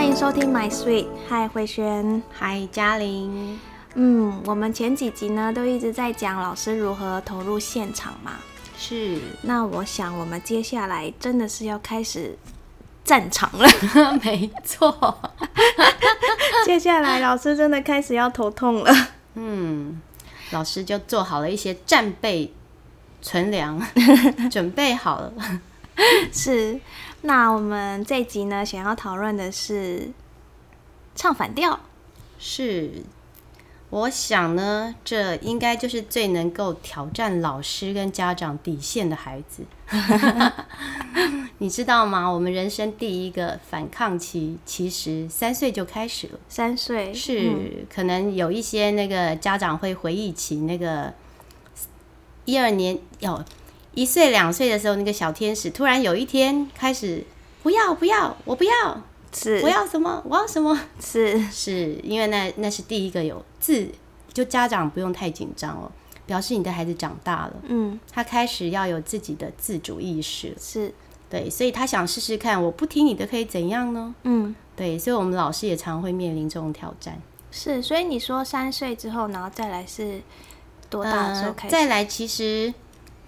[0.00, 3.60] 欢迎收听 My Sweet，嗨慧轩，嗨嘉玲。
[3.96, 8.36] 嗯，我们前几集呢都一直在讲老师如何投入现场嘛，
[8.78, 9.20] 是。
[9.42, 12.34] 那我想我们接下来真的是要开始
[13.04, 13.68] 战场了，
[14.24, 15.20] 没错。
[16.64, 18.90] 接下来老师真的开始要头痛了。
[19.34, 20.00] 嗯，
[20.52, 22.50] 老师就做好了一些战备
[23.20, 23.78] 存粮，
[24.50, 25.30] 准备好了。
[26.32, 26.80] 是。
[27.22, 30.10] 那我们这集呢，想要讨论的是
[31.14, 31.78] 唱反调。
[32.38, 33.02] 是，
[33.90, 39.64] 我想呢，这应该就是最能够挑战老师跟家长底线的孩子。
[41.58, 42.26] 你知道吗？
[42.26, 46.38] 我们人生第一个反抗期，其实三岁就开始了。
[46.48, 51.12] 三岁是，可能有一些那个家长会回忆起那个
[52.46, 53.44] 一二年有。
[53.94, 57.24] 一岁两岁的时候，那个小天使突然有一天开始
[57.62, 60.22] 不要不要，我不要，是我要什么？
[60.24, 60.78] 我要什么？
[61.00, 63.88] 是是因为那那是第一个有自，
[64.32, 65.90] 就家长不用太紧张哦，
[66.24, 70.94] 表示你的孩子长大了，嗯，他开始要有自己的自主意识，是
[71.28, 74.14] 对，所以他想试试看，我不听你的可以怎样呢？
[74.22, 77.20] 嗯，对，所以我们老师也常会面临这种挑战。
[77.50, 80.22] 是，所以你说三岁之后，然后再来是
[80.88, 81.72] 多大的时候开始？
[81.72, 82.72] 再来其实。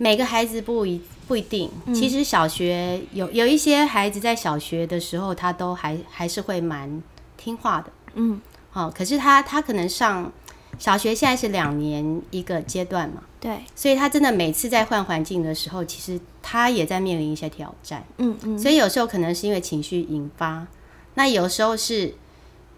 [0.02, 7.00] 每个孩子不一不一定，其实小学有有一些孩子在小学的时候，他都还还是会蛮
[7.36, 8.40] 听话的，嗯，
[8.72, 10.32] 好，可是他他可能上
[10.76, 20.66] 小学现在是两年一个阶段嘛，对，所以他真的每次在换环境的时候，其实他也在面临一些挑战，嗯嗯，所以有时候可能是因为情绪引发，
[21.14, 22.12] 那有时候是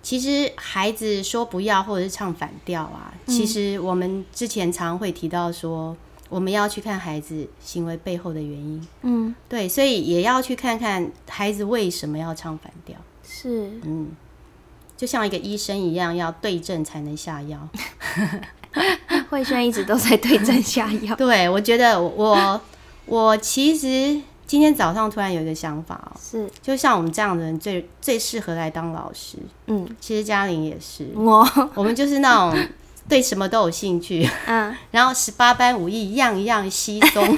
[0.03, 5.97] 其实孩子说不要或者是唱反调啊，其实我们之前常会提到说。
[6.35, 14.09] 我们要去看孩子行为背后的原因，嗯，对，所以也要去看看孩子为什么要唱反调，是，嗯，
[14.97, 17.57] 就像一个医生一样，要对症才能下药。
[19.31, 21.15] 慧轩一直都在对症下药。
[21.15, 22.61] 对，我觉得我
[23.07, 31.49] 我其实今天早上突然有一个想法哦，是，就像我们这样的人最最适合来当老师，嗯，其实嘉玲也是，我。
[31.75, 32.69] 我们就是那种。
[33.09, 37.37] 对什么都有兴趣，嗯， 然后十八般武艺样样稀松，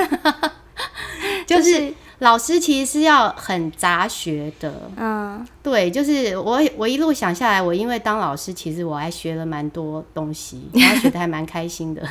[1.45, 12.03] 就是老师其实是要很杂学的，嗯，对，就是我我一路想下来，我因为当老师，其实我还学了蛮多东西， 然后学的还蛮开心的，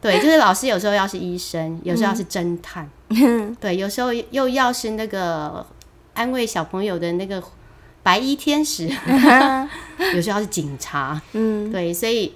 [0.00, 2.88] 对，就是老师有时候要是医生，有时候要是侦探，
[3.60, 5.64] 对，有时候又要是那个
[6.14, 7.42] 安慰小朋友的那个
[8.02, 8.88] 白衣天使，
[10.14, 12.34] 有时候要是警察，嗯，对，所以。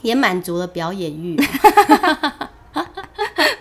[0.00, 1.36] 也满足了表演欲，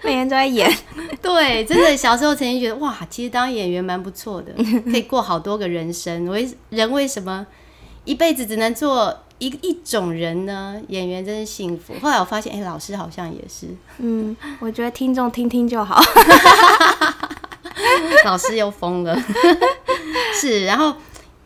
[0.03, 0.72] 每天都在演。
[1.22, 4.52] 对，真的小时候曾经觉得哇，其实当演员蛮不错的，
[4.90, 6.25] 可以过好多个人生。
[6.28, 7.46] 为人为什么
[8.06, 10.81] 一辈子只能做一一种人呢？
[10.88, 11.94] 演员真是幸福。
[12.02, 13.68] 后来我发现，哎，老师好像也是。
[14.00, 16.02] 嗯，我觉得听众听听就好。
[18.25, 19.16] 老师又疯了。
[20.34, 20.94] 是，然后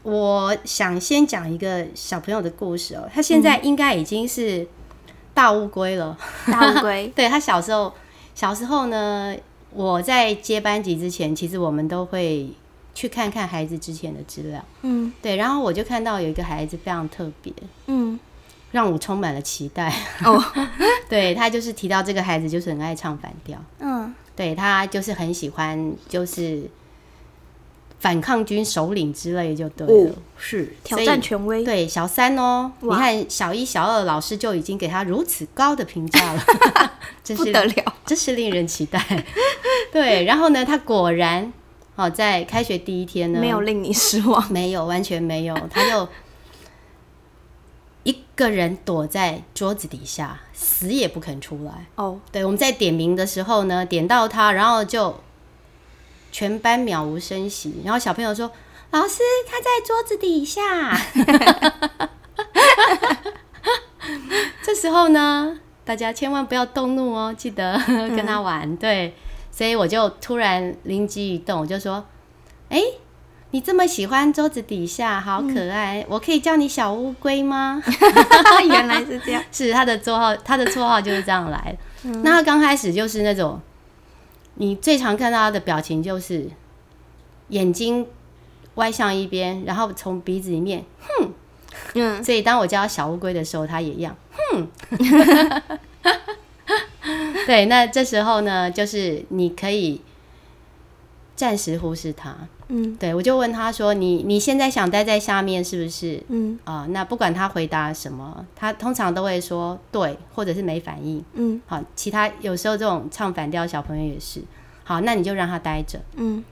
[0.04, 4.66] 我想先讲一个小朋友的故事哦，他现在应该已经是。
[5.36, 7.08] 大乌龟了，大乌龟。
[7.16, 7.94] 对他小时候，
[8.34, 9.36] 小时候呢，
[9.72, 12.50] 我在接班级之前，其实我们都会
[12.96, 14.64] 去看看孩子之前的资料。
[14.82, 15.36] 嗯，对。
[15.36, 17.54] 然后我就看到有一个孩子非常特别，
[17.88, 18.18] 嗯，
[18.72, 19.94] 让我充满了期待。
[20.24, 20.44] 哦，
[21.10, 23.62] 对他就是提到这个孩子就是很爱唱反调。
[23.80, 26.68] 嗯，对他就是很喜欢就是。
[28.00, 31.64] 反抗军首领之类就对了，是挑战权威。
[31.64, 36.44] 对小三哦，你看小一、小二老师就已经给他如此高的评价了，
[37.24, 39.04] 真是不得了，真是令人期待。
[39.92, 41.52] 对， 然后呢，他果然
[41.96, 46.08] 哦，在开学第一天呢，没有令你失望，没有，完全没有，他就
[48.04, 51.88] 一个人躲在桌子底下，死也不肯出来。
[51.96, 55.16] 哦，对，我们在点名的时候呢，点到他，然后就。
[56.36, 58.52] 全班渺无声息，然后小朋友说
[58.92, 60.92] ：“老师，他在桌子底下。
[64.62, 68.76] ”这时候呢，大家千万不要动怒哦，记得跟他玩。
[68.76, 69.16] 对，
[69.50, 72.06] 所以我就突然灵机一动，我就说
[72.68, 72.82] ：“哎，
[73.52, 77.82] 你这么喜欢桌子底下，好可爱，我可以叫你小乌龟吗？”
[78.68, 83.58] 原来是这样， 是他的绰号，他的绰号就是这样来那他刚开始就是那种。
[84.56, 86.50] 你最常看到他的表情就是
[87.50, 88.08] 眼睛
[88.76, 91.32] 歪向一边，然后从鼻子里面哼，
[91.94, 94.68] 嗯， 所以当我叫小乌龟的时候，他也一样哼。
[97.46, 100.02] 对，那这时候呢，就是你可以
[101.36, 102.36] 暂时忽视他，
[102.68, 111.24] 嗯，对我就问他说：“你你现在想待在下面是不是？”嗯啊，那不管他回答什么，他通常都会说对，或者是没反应。
[111.34, 114.42] 嗯，好，其他有时候这种唱反调小朋友也是。
[114.84, 116.00] 好，那你就让他待着。
[116.16, 116.44] 嗯，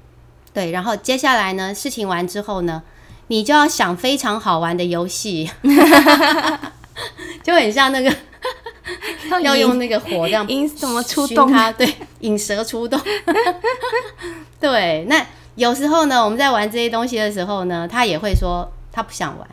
[0.53, 2.83] 对，然后接下来呢，事情完之后呢，
[3.27, 5.49] 你就要想非常好玩的游戏，
[7.41, 8.15] 就很像那个
[9.41, 11.71] 要用那个火这样 引怎么出动它？
[11.73, 13.01] 对， 引蛇出动。
[14.59, 15.25] 对，那。
[15.55, 19.47] 有时候呢，我们在玩这些东西的时候呢，他也会说他不想玩。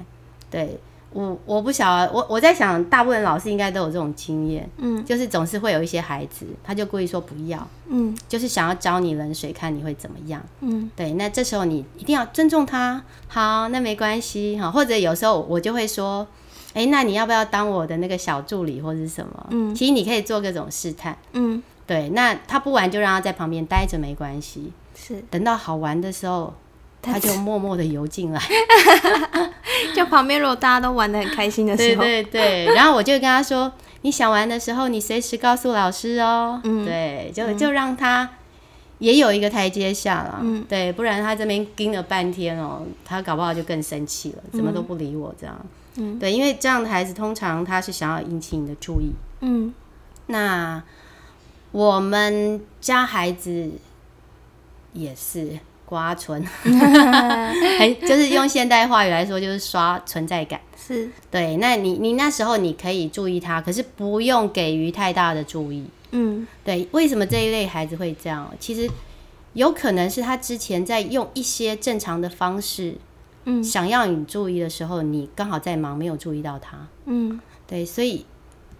[0.50, 0.78] 对
[1.12, 16.26] 我，我不晓得，我我在想，大部分老师应该都有这种经验，嗯，就是总是会有一些孩子，他就故意说不要，嗯，就是想要浇你冷水，看你会怎么样，嗯，对，那这时候你一定要尊重他，好，那没关系，哈，或者有时候我就会说，
[16.74, 19.46] 哎，那你要不要当我的那个小助理或者什么？
[19.50, 24.72] 嗯，其实你可以做各种试探，嗯，对，那他不玩就让他在旁边待着没关系。
[24.94, 26.54] 是，等到好玩的时候，
[27.02, 28.40] 他就默默的游进来。
[29.96, 33.72] 就旁边如果大家都玩的很开心的时候，对对对，然后我就跟他说
[34.02, 38.28] ：“你想玩的时候，你随时告诉老师哦。”嗯，对，就就让他
[38.98, 40.38] 也有一个台阶下了。
[40.42, 45.58] 嗯，对，不然他这边盯了半天哦，他搞不好就更生气了，怎么都不理我这样。
[45.96, 49.12] 嗯，对，因为这样的孩子通常他是想要引起你的注意。
[49.40, 49.72] 嗯，
[50.26, 50.82] 那
[51.72, 53.70] 我们家孩子。
[54.92, 60.60] 也是刮存， 哎，就是用现代话语来说，就是刷存在感。
[60.76, 65.84] 是对，那你你那时候你可以注意他，可是不用给予太大的注意。
[66.12, 68.52] 嗯，对，为什么这一类孩子会这样？
[68.58, 68.90] 其实
[69.52, 72.94] 有可能是他之前在用一些正常的方式，
[73.44, 76.78] 嗯，想要你注意的时候，你刚好在忙，没有注意到他。
[77.06, 78.26] 嗯，对，所以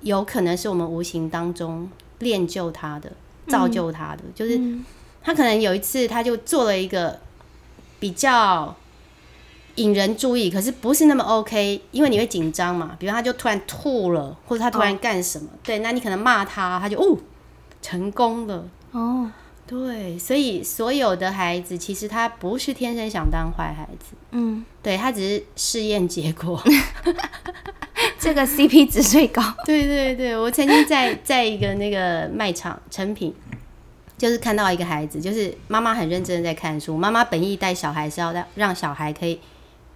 [0.01, 3.13] 有可能是我们无形当中练就他的，
[3.47, 4.61] 造就他的，就是。
[5.23, 7.19] 他可能有一次，他就做了一个
[7.99, 8.75] 比较
[9.77, 12.97] 引人注意，可是不是那么 OK，因为你会紧张嘛。
[12.99, 17.19] 比如他就突然吐了，或者他突然干什么，对，那你可能骂他，他就哦，
[17.83, 19.31] 成功了哦，
[19.67, 26.63] 对，所以所有的孩子其实他不是天生想当坏孩子，嗯，对他只是试验结果，
[28.19, 29.43] 这个 CP 值最高。
[29.65, 33.35] 对对对，我曾经在在一个那个卖场成品。
[34.21, 36.95] 就是看到一个孩子，就是妈妈很认真的在看书。
[36.95, 39.41] 妈妈本意带小孩是要让让小孩可以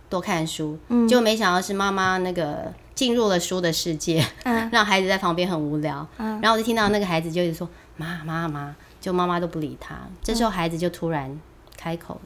[0.08, 7.68] 多看书，嗯，就没想到是妈妈那个进入了书的世界，嗯， 让孩子在旁边很无聊，嗯，然后我就听到那个孩子就是说
[7.98, 9.94] 妈妈妈，就妈妈都不理他。
[10.22, 11.38] 这时候孩子就突然
[11.76, 12.20] 开口了，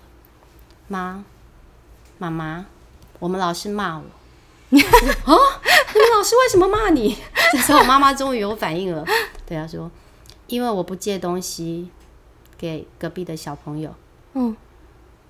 [0.87, 1.25] 妈，
[2.19, 2.65] 妈妈，
[3.19, 4.05] 我们老师骂我，
[4.71, 7.19] 啊， 你们老师为什么骂你？
[7.51, 9.05] 这时候妈妈终于有反应了，
[9.45, 9.91] 对他说。
[10.49, 11.89] 因为我不借东西
[12.57, 13.95] 给隔壁的小朋友，
[14.35, 14.57] 嗯，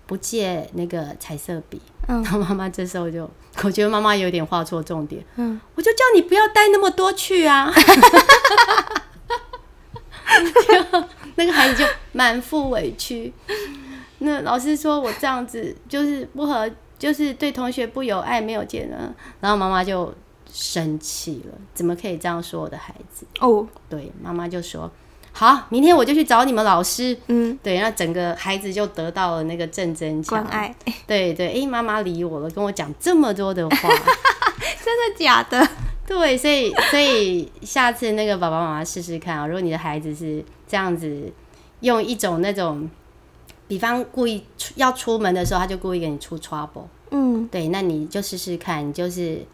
[0.06, 3.28] 不借那个彩色笔，嗯， 然后妈妈这时候就，
[3.62, 7.70] 我觉得妈妈有点画错重点，嗯，我就叫你不要带那么多去啊，
[11.34, 13.32] 那个孩子就满腹委屈，
[14.18, 20.14] 那老师说我这样子就是不和，就是对同学不友爱，没有见人，然后妈妈就
[20.52, 23.26] 生气了，怎么可以这样说我的孩子？
[23.40, 24.90] 哦，对，妈妈就说。
[25.38, 27.16] 好，明天我就去找你们老师。
[27.28, 30.74] 嗯，对，那整个孩子就得到了那个正增关爱。
[31.06, 33.76] 对对，哎，妈妈理我了，跟我讲这么多的话，
[34.84, 35.64] 真的假的？
[36.04, 41.32] 对，所以所以下次那个爸爸妈妈试试看啊，如果你的孩子是这样子，
[41.82, 42.90] 用一种那种，
[43.68, 46.88] 比方故意出要出门的时候，他就故意给你出 trouble。
[47.12, 49.46] 嗯，对，那你就试试看，你就是。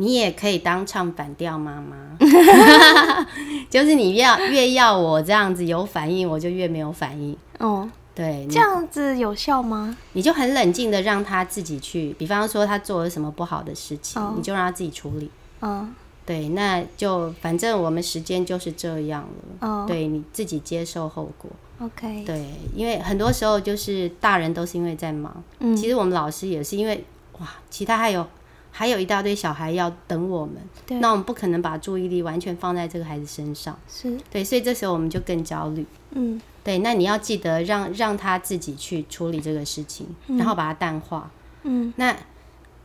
[0.00, 2.16] 你也可以当唱反调妈妈，
[3.68, 7.36] 就是你要越要我这样子有反应，我就越没有反应。
[7.58, 9.94] 哦，对，这样子有效吗？
[10.14, 15.30] 你就很冷静的让他自己去，比方说他做了什么不好的事情，你就让他自己处理。
[15.60, 19.68] 嗯，对，那就反正我们时间就是这样了。
[19.68, 21.50] 哦，对，你自己接受后果。
[21.78, 27.04] OK，对，因为很多时候就是大人都是因为在忙，嗯，其实我们老师也是因为
[27.38, 28.26] 哇，其他还有。
[28.72, 34.16] 还有一大堆小孩要等我们，那我们不可能把注意力完全放在这个孩子身上，是。
[34.30, 35.84] 对，所以这时候我们就更焦虑。
[36.12, 41.30] 嗯，对，那你要记得让让他自己去处理这个事情，然后把它淡化。
[41.64, 42.16] 嗯，那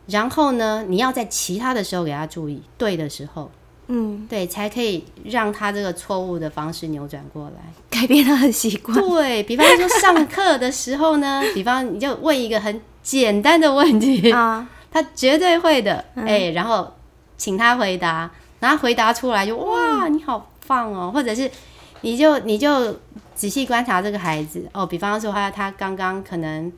[0.07, 3.49] 然后呢，你要在其他的时候给他注意，对的时候，
[3.87, 8.99] 嗯，对，才可以让他这个错误的方式扭转过来，改变他的习惯。
[8.99, 14.31] 对比方说上课的时候呢， 比方你就问一个很简单的问题。
[14.31, 14.67] 啊。
[14.95, 16.89] 他绝对会的，哎，然后
[17.35, 21.51] 请他回答，然后回答出来就哇，你好棒哦，或者是
[21.99, 22.97] 你就你就
[23.35, 26.71] 仔细观察这个孩子哦，比方说他他刚刚可能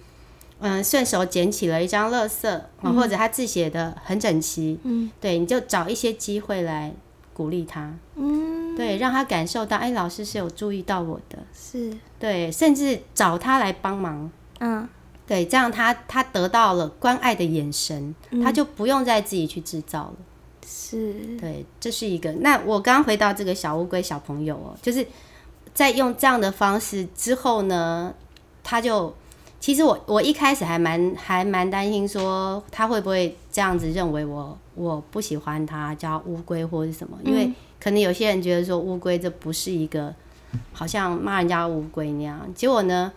[0.59, 6.91] 嗯，顺手捡起了一张垃圾，或者他字写的很整齐，嗯，对，你就找一些机会来
[7.35, 11.95] 鼓励他，嗯，对，让他感受到，哎，老师是有注意到我的，是。
[12.17, 14.89] 对，甚至找他来帮忙，嗯，
[15.27, 20.15] 对，这样他他得到了关爱的眼神，他就不用再自己去制造了，
[20.65, 22.31] 是对，这是一个。
[22.33, 25.05] 那我刚回到这个小乌龟小朋友哦，就是
[25.73, 28.13] 在用这样的方式之后呢，
[28.63, 29.13] 他就。
[29.59, 40.13] 其实我我一开始还蛮还蛮担心，说他会不会这样子认为我我不喜欢他叫乌龟或者什么，因为可能有些人觉得说乌龟这不是一个
[40.71, 42.39] 好像骂人家乌龟那样。
[42.53, 43.11] 结果呢，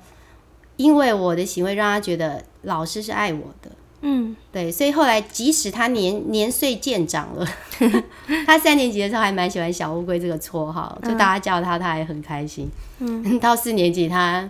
[0.83, 3.71] 因为我的行为让他觉得老师是爱我的，
[4.01, 7.47] 嗯，对，所以后来即使他年年岁渐长了，
[8.47, 12.69] 他三年级的时候还蛮喜欢小乌龟这个绰号，就大家叫他他还很开心。
[12.99, 14.49] 嗯， 到四年级他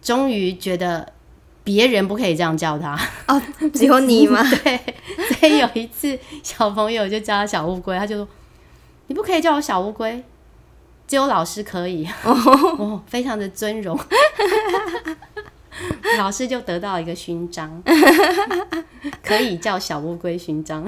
[0.00, 1.12] 终于觉得。
[1.66, 2.96] 别人不可以这样叫他
[3.26, 3.42] 哦，
[3.74, 4.40] 只有你吗？
[4.62, 4.80] 对，
[5.34, 8.28] 所以有一次小朋友就叫他小乌龟，他就说
[9.08, 10.22] ：“你不可以叫我小乌龟，
[11.08, 13.98] 只有老师可以。”哦，非常的尊荣，
[16.18, 17.82] 老师就得到一个勋章，
[19.22, 20.84] 可以叫小乌龟勋章。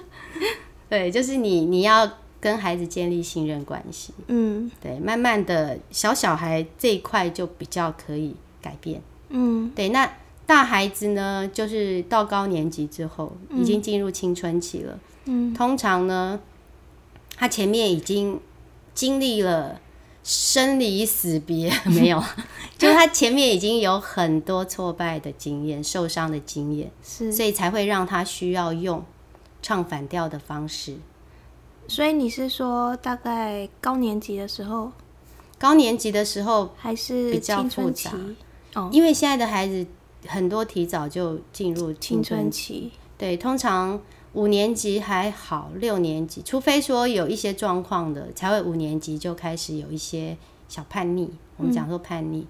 [0.88, 2.08] 对，就是你你要
[2.40, 9.02] 跟孩子建立信任关系，嗯，对，慢慢的小小孩这一块就比较可以改变。
[9.30, 10.08] 嗯，对，那
[10.46, 14.98] 大孩子呢，就是到高年级之后，已经进入青春期了。
[15.24, 16.38] 嗯，通常呢，
[17.36, 18.38] 他前面已经
[18.94, 19.80] 经历了
[20.28, 22.20] 生离死别， 没有，
[22.76, 29.04] 就是他前面已经有很多挫败的经验、受伤的经验，是，所以才会让他需要用
[29.62, 30.96] 唱反调的方式。
[31.86, 34.90] 所以你是说，大概高年级的时候，
[35.60, 38.10] 高年级的时候还是比较复杂。
[38.74, 38.90] 哦。
[38.92, 39.86] 因为现在的孩子
[40.26, 44.00] 很多提早就进入青春期，对，通常
[44.36, 50.36] 五年级还好，六年级，除非说有一些状况的，才会五年级就开始有一些
[50.68, 51.30] 小叛逆。
[51.56, 52.46] 我们讲说叛逆，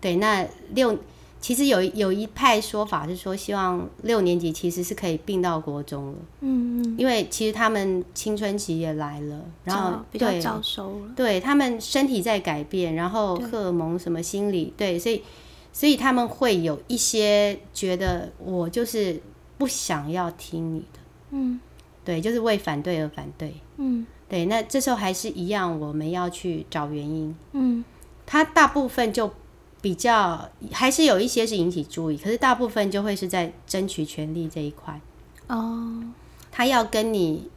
[0.00, 0.98] 对，那六
[1.38, 15.22] 其实有有一派说法是说，希望六年级其实是可以并到国中了，嗯嗯，因为其实他们青春期也来了，然后比较早熟了，对他们身体在改变，然后荷尔蒙什么心理，对，所以。
[15.70, 19.20] 所以他们会有一些觉得我就是
[19.58, 20.98] 不想要听你的，
[21.30, 21.60] 嗯，
[22.04, 24.46] 对，就是为反对而反对，嗯，对。
[24.46, 27.84] 那这时候还是一样，我们要去找原因，嗯，
[28.26, 29.32] 他大部分就
[29.80, 35.00] 比较还是有一些是引起注意，可是大部分就会是在争取权利这一块，
[35.48, 36.02] 哦，
[36.50, 37.48] 他要跟你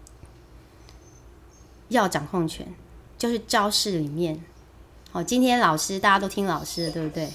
[1.90, 2.68] 要掌控权，
[3.18, 4.44] 就是教室里面，
[5.12, 7.30] 哦，今天老师大家都听老师的，对不对？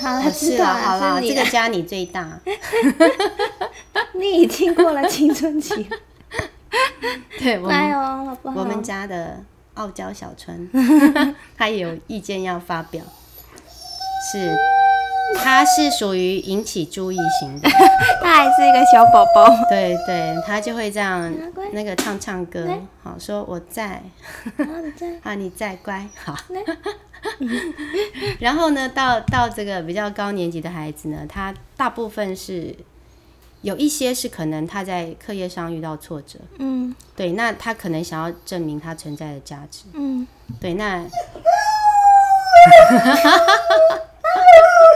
[0.00, 2.38] 好，是啊，好了，这个家你最大。
[4.14, 5.88] 你已经过了青春期。
[7.38, 9.42] 对，我们家的
[9.74, 10.68] 傲娇小春，
[11.56, 13.02] 他也有意见要发表。
[14.32, 14.56] 是，
[15.34, 17.68] 他是属于引起注意型的。
[18.22, 19.48] 他还是一个小宝宝。
[19.68, 21.32] 对对，他就会这样
[21.72, 22.66] 那个唱唱歌，
[23.02, 24.02] 好说我在。
[25.22, 26.36] 啊， 你在，乖，好。
[28.38, 32.74] 然后呢，到到这个比较高年级的孩子呢，他大部分是
[33.62, 40.26] 有一些是可能他在课业上遇到挫折，嗯，对，那他可能想要证明他存在的价值，嗯，
[40.60, 41.04] 对，那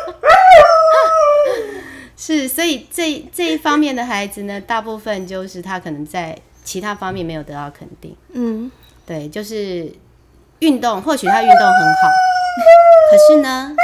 [2.17, 8.71] 是，所以这这一方面的孩子呢，大部分就是他可能在其他方面没有得到肯定，嗯，
[9.07, 9.91] 对，就是
[10.59, 12.11] 运动，或许他运动很好。
[13.11, 13.75] 可是呢，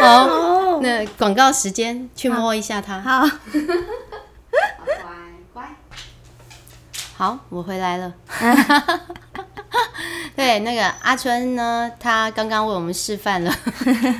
[0.02, 3.00] 好，那广告时间，去摸一下它。
[3.00, 3.62] 好，乖
[5.54, 5.74] 乖，
[7.16, 8.12] 好，我回来了。
[10.40, 13.54] 对，那个阿春呢，他刚刚为我们示范了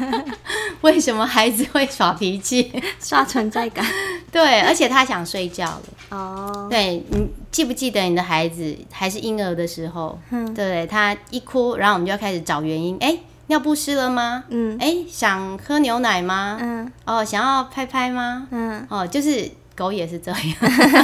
[0.83, 3.83] 为什么孩子会耍脾气、刷存在感。
[4.31, 5.83] 对，而且他想睡觉了。
[6.11, 10.19] 哦，对你记不记得你的孩子还是婴儿的时候？
[10.31, 10.87] 嗯，对不对？
[10.87, 12.99] 他一哭，然后我们就要开始找原因。
[13.01, 14.45] 哎，尿不湿了吗？
[14.51, 16.59] 嗯，哎，想喝牛奶吗？
[16.61, 18.47] 嗯，哦，想要拍拍吗？
[18.51, 20.41] 嗯，哦，就是狗也是这样。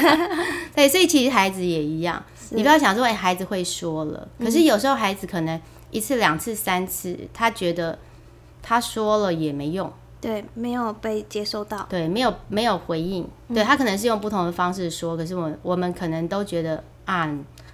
[0.76, 2.22] 对，所以其实孩子也一样。
[2.50, 5.60] 你不要想说，哎，孩子会说了，可是有时候孩子可能
[5.90, 7.98] 一次、两次、三次，他觉得
[8.62, 9.92] 他说了也没用。
[10.18, 11.86] 对，没有被接收到。
[11.88, 13.28] 对，没有没有回应。
[13.48, 17.32] 对他可能是用不同的方式说，可是我我们可能都觉得啊，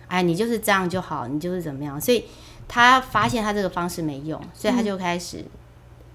[0.08, 1.98] 哎，你就是这样就好，你就是怎么样。
[1.98, 2.24] 所以
[2.68, 5.44] 他发现他这个方式没用，所以他就开始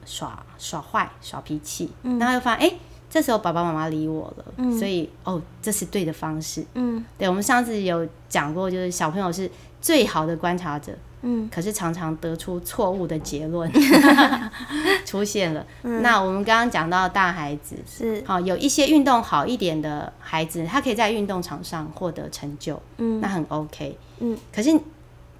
[0.05, 1.89] 耍耍坏、耍脾气。
[2.03, 2.75] 然后又发现，哎，
[3.09, 4.45] 这时候爸爸妈妈理我了，
[4.77, 6.65] 所以哦，这是对的方式。
[6.73, 9.49] 嗯，对，我们上次有讲过，就是小朋友是
[9.81, 10.91] 最好的观察者。
[11.23, 13.69] 嗯，可是常常得出错误的结论
[15.03, 15.65] 出现了。
[15.81, 23.97] 那我们刚刚讲到大孩子是好，有一些运动好一点的孩子，他可以在运动场上获得成就，嗯，那很 OK。
[24.19, 24.79] 嗯，可是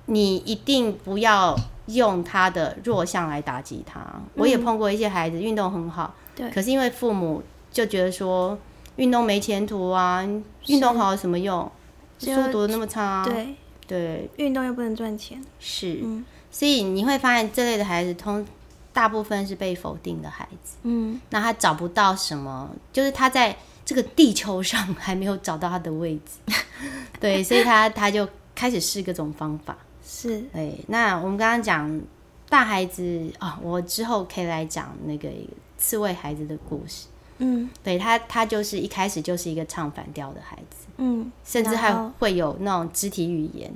[0.08, 1.56] 你一定不要
[1.86, 4.02] 用他的弱项来打击他。
[4.34, 7.44] 我也碰过一些孩子运动很好，对，可是因为父母
[7.78, 8.58] 就觉得说
[8.96, 10.28] 运动没前途啊，
[10.66, 11.72] 运动好有什么用？
[12.18, 13.56] 书读的那么差，对。
[13.88, 16.04] 对，运动又不能赚钱，是，
[16.52, 18.46] 所以你会发现这类的孩子，通
[18.92, 20.76] 大部分是被否定的孩子。
[20.84, 23.56] 嗯，那他找不到什么，就是他在
[23.86, 26.54] 这个地球上还没有找到他的位置。
[27.18, 29.78] 对，所以他他就开始试各种方法。
[30.06, 30.84] 是，对。
[30.88, 32.02] 那我们刚刚讲
[32.50, 35.30] 大孩子啊，我之后可以来讲那个
[35.78, 37.06] 刺猬孩子的故事。
[37.40, 43.72] 嗯，对他，他就是一开始就是一个唱反调的孩子，嗯，甚至还会有那种肢体语言。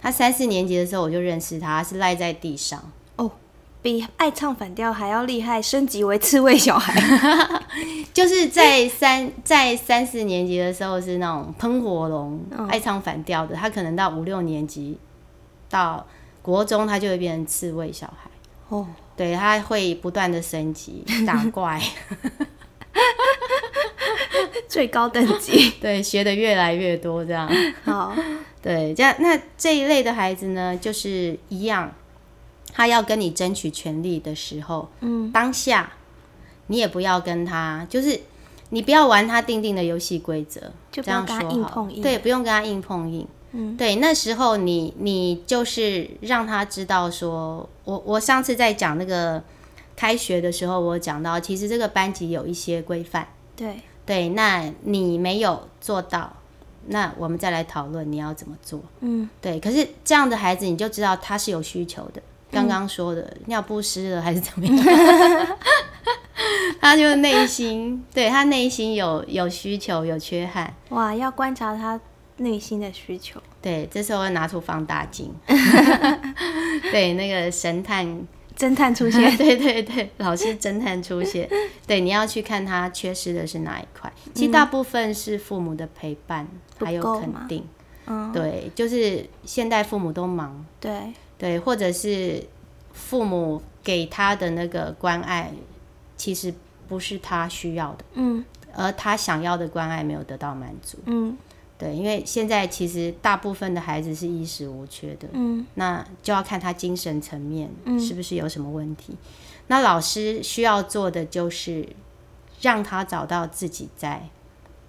[0.00, 2.80] 他三四年级的时候我就认识他，是赖在地上
[3.16, 3.30] 哦，
[3.82, 6.94] 比爱唱反调还要厉害，升级为刺猬小孩。
[8.12, 13.54] 就是在三在三四年级的时候是那种喷火龙，爱唱反调的。
[13.54, 14.96] 他可能到五六年级
[15.68, 16.06] 到
[16.42, 18.30] 国中，他就会变成刺猬小孩。
[18.68, 18.86] 哦，
[19.16, 21.80] 对，他会不断的升级打怪。
[24.68, 27.50] 最高等级， 对，学的越来越多，这样。
[27.84, 28.14] 好，
[28.62, 31.92] 对，这样那这一类的孩子呢，就是一样，
[32.72, 35.92] 他要跟你争取权利的时候，嗯，当下
[36.68, 38.20] 你也不要跟他，就是
[38.70, 41.62] 你不要玩他定定的游戏规则，就这样说。
[41.64, 49.42] 好，对，不用跟他硬碰硬，嗯，对，那时候你你就是让他知道，说我我上次在讲那个
[49.94, 53.28] 开学的时候，我讲到，其实这个班级有一些规范。
[53.54, 56.32] 对对，那你没有做到，
[56.86, 58.80] 那我们再来讨论你要怎么做。
[59.00, 59.58] 嗯，对。
[59.58, 62.22] 可是这样的孩子，你就知道他是有需求的。
[62.52, 64.76] 刚刚说的尿不湿了还是怎么样？
[66.80, 70.72] 他就内心对他内心有有需求有缺憾。
[70.90, 72.00] 哇，要观察他
[72.36, 73.42] 内心的需求。
[73.60, 75.34] 对，这时候拿出放大镜。
[76.92, 78.24] 对，那个神探。
[78.56, 81.48] 侦探出现， 对对对，老师侦探出现，
[81.86, 84.10] 对，你要去看他缺失的是哪一块。
[84.34, 87.64] 其实大部分是父母的陪伴，还有肯定。
[88.06, 91.12] 嗯，对，就是现代父母都忙，对。
[91.38, 92.42] 对，或者是
[92.94, 95.52] 父母给他的那个关爱，
[96.16, 96.54] 其实
[96.88, 98.42] 不是他需要的，嗯，
[98.74, 101.36] 而他想要的关爱没有得到满足，嗯。
[101.78, 109.14] 对，因为现在其实大部分的孩子是衣食无缺的，嗯，那就要看他精神层面是不是有什么问题。
[109.66, 111.86] 那老师需要做的就是
[112.60, 114.28] 让他找到自己在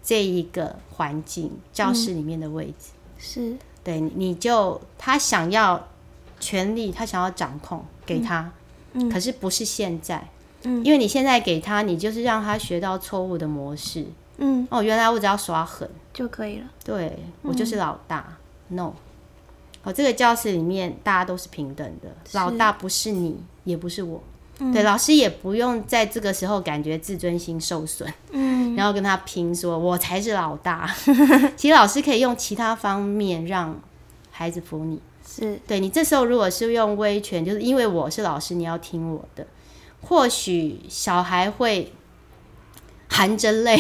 [0.02, 2.92] 这一个环境教室里面的位置。
[3.18, 5.88] 是，对，你就他想要
[6.40, 8.50] 权力，他想要掌控，给他，
[8.94, 10.30] 嗯，可是不是现在，
[10.64, 14.06] 嗯，因为你现在给他，你就是让他学到错误的模式。
[14.38, 16.66] 嗯，哦，原来我只要耍狠就可以了。
[16.84, 18.36] 对，我就是老大。
[18.70, 18.92] No，
[19.84, 24.24] 哦，这个教室里面大家都是平等的，老大不是你，也不是我。
[24.74, 30.92] 对，老师也不用在这个时候感觉自尊心受损，嗯，然后跟他拼，说我才是老大。
[31.56, 33.80] 其实老师可以用其他方面让
[34.32, 35.00] 孩子服你。
[35.24, 39.46] 是，对你这时候如果是用威权，就是因为我是老师，你要听我的，
[40.02, 41.94] 或许小孩会
[43.08, 43.78] 含着泪。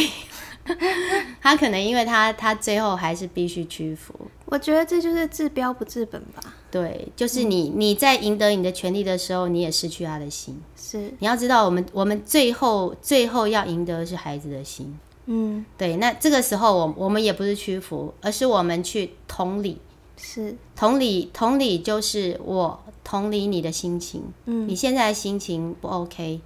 [1.41, 4.13] 他可能因为他他最后还是必须屈服。
[4.45, 6.55] 我觉得这就是治标不治本吧。
[6.69, 10.61] 对，就是你你在赢得你的权利的时候，你也失去他的心。
[10.75, 14.97] 是，你要知道，我们我们最后最后要赢得的是孩子的心。
[15.25, 15.97] 嗯，对。
[15.97, 19.79] 那这个时候，我我们也不是屈服，而是我们去同理。
[20.17, 24.23] 是，同理同理就是我同理你的心情。
[24.45, 26.39] 嗯，你现在的心情不 OK，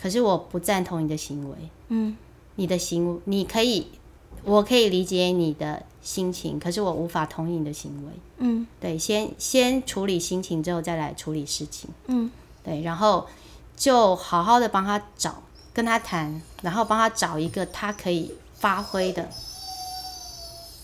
[0.00, 1.56] 可是我不赞同你的行为。
[1.88, 2.16] 嗯。
[2.60, 3.86] 你的行，你可以，
[4.44, 8.12] 我可以理解你的心情，可是我无法同意你的行为。
[8.36, 11.88] 嗯，对，先先处理心情之后再来处理事情。
[12.08, 12.30] 嗯，
[12.62, 13.26] 对，然后
[13.74, 15.42] 就好好的帮他找，
[15.72, 19.26] 跟他谈，然后帮他找一个他可以发挥的。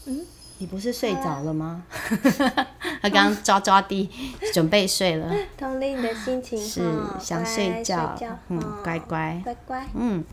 [0.07, 0.25] 嗯，
[0.57, 1.85] 你不是睡着了吗？
[3.03, 4.09] 他刚刚抓抓地，
[4.55, 5.31] 准备睡了。
[5.59, 8.17] 同理你的心情，是想睡觉。
[8.49, 10.25] 嗯，乖乖，乖乖，嗯。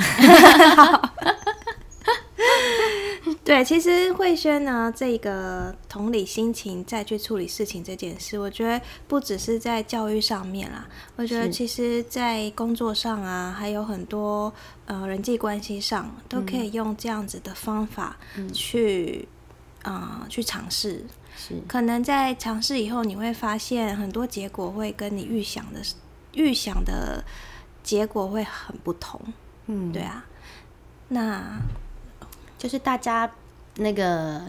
[3.44, 10.86] 对，其实慧轩呢，这个同理心情再去处理事情这件事，我觉得不只是在教育上面啦，
[11.16, 14.52] 我觉得其实在工作上啊，还有很多
[14.86, 18.16] 呃人际关系上，都可以用这样子的方法
[18.52, 19.28] 去
[19.82, 21.04] 啊去尝试。
[21.36, 25.80] 是，可能在尝试以后，你会发现很多结果会跟你预想的
[26.34, 27.24] 预想的
[27.82, 29.20] 结果会很不同。
[29.70, 30.24] 嗯，对啊，
[31.08, 31.60] 那
[32.58, 33.30] 就是大家。
[33.76, 34.42] 那个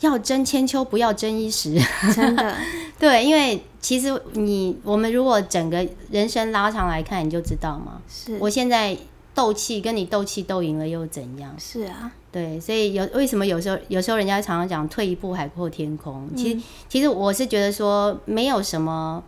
[0.00, 1.78] 要争千秋，不要争一时，
[2.14, 2.54] 真的
[2.98, 8.02] 对，因为其实你我们如果整个人生拉长来看，你就知道嘛。
[8.08, 8.98] 是我现在
[9.32, 11.54] 斗气，跟你斗气斗赢了又怎样？
[11.56, 16.28] 是啊，对，所以有为什么有时候有时候人家常常讲退一步海阔天空？
[16.36, 19.22] 其实其实我是觉得说没有什么，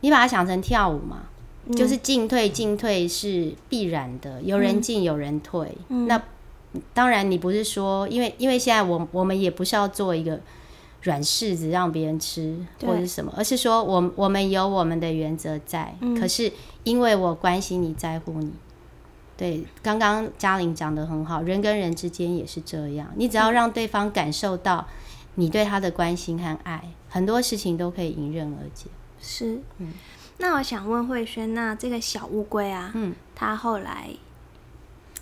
[0.00, 1.24] 你把它想成跳舞嘛，
[1.74, 6.22] 就是进退进退是必然的，有人进有人退，那。
[6.94, 10.40] 当然，你不是说，因为因为现在我我们也不是要做一个
[11.02, 15.94] 软柿子让别人吃或者什么，而是说，我我们有我们的原则在。
[16.18, 16.50] 可是
[16.84, 18.50] 因为我关心你在乎你，
[19.36, 23.06] 对，刚刚嘉玲讲的很好，人跟人之间也是这样。
[23.16, 24.88] 你只要让对方感受到
[25.34, 28.86] 你对他的关心和爱，很多事情都可以迎刃而解。
[29.20, 29.92] 是，嗯。
[30.38, 34.10] 那我想问慧轩，那这个小乌龟啊，嗯，他后来。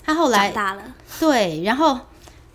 [0.02, 0.82] 他后来大了，
[1.20, 1.96] 对，然后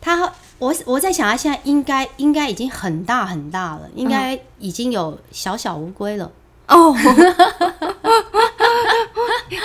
[0.02, 6.30] 他我我在想，他现在应该应该已经很大很大了，应该已经有小小乌龟了
[6.68, 6.94] 哦，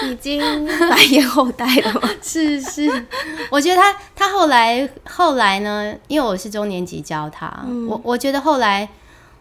[0.06, 2.08] 已经繁衍后代了吗？
[2.22, 3.06] 是是，
[3.50, 8.88] 我觉得他他后来后来呢，因为我是中年级教他，我我觉得后来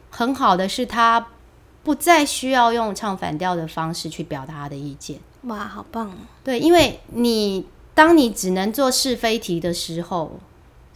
[0.10, 1.24] 很好的是他
[1.84, 6.12] 不再需要用唱反调的方式去表达他的意见，哇，好棒！
[6.44, 7.66] 对，因为你。
[7.96, 10.40] 当你只能做是非题的时候，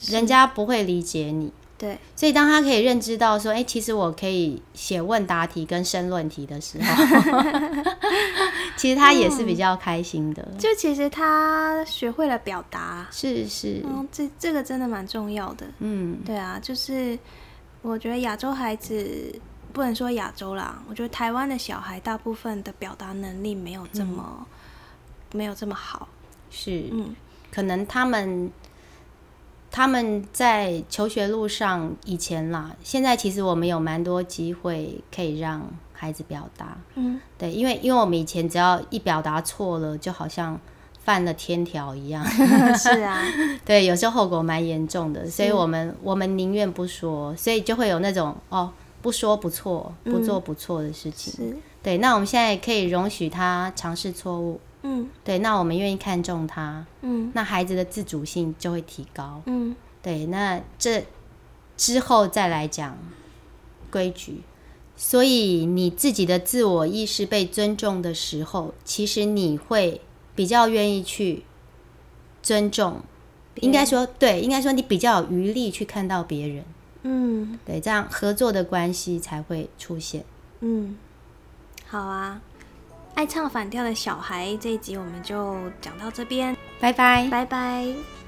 [0.07, 1.51] 人家不会理解你。
[1.77, 7.43] 对，所以当他可以认知到说，哎，其实我可以写问答题跟申论题的时候，
[8.77, 10.47] 其实他也是比较开心的。
[10.57, 15.65] 就其实他学会了表达，是是，嗯，这这个真的蛮重要的。
[15.79, 17.19] 嗯，对啊，就是
[17.81, 19.35] 我觉得亚洲孩子
[19.73, 24.45] 不能说亚洲啦，我觉得台湾的小孩大部分的表达能力没有这么
[25.33, 26.07] 没有这么好。
[26.51, 27.15] 是，嗯，
[27.51, 28.51] 可能他们
[29.71, 40.59] 他们在求学路上以前啦，现在其实我们有蛮多机会可以让孩子表达，嗯，对，因为因为我们以前只要一表达错了，就好像
[40.99, 42.23] 犯了天条一样，
[42.77, 43.19] 是啊，
[43.65, 48.71] 对，有时候后果蛮严重的，所以我们我们宁愿不说，所以就会有那种哦，
[49.03, 54.59] 不说不错，不做不错的事情，对，那我们现在可以容许他尝试错误。
[54.81, 61.05] 嗯，对，那我们愿意看重他，嗯，那孩子的自主性就会提高，嗯，对，那这
[61.75, 62.97] 之后再来讲
[63.91, 64.41] 规矩，
[64.95, 69.99] 所以你自己的自我意识被尊重的时候，其实你会
[70.33, 71.43] 比较愿意去
[72.41, 73.01] 尊重，
[73.55, 76.63] 应该说对，应该说你比较有余力去看到别人，
[77.03, 80.23] 嗯，对，这样合作的关系才会出现，
[80.61, 80.97] 嗯，
[81.87, 82.41] 好啊。
[83.15, 88.22] 爱唱反调的小孩这一集我们就讲到这边，拜拜，拜拜。